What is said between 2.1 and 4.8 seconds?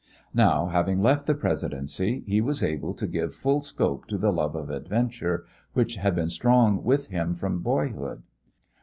he was able to give full scope to the love of